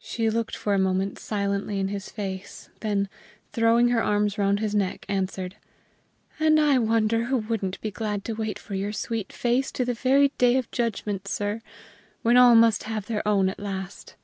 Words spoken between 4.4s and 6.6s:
his neck, answered: "And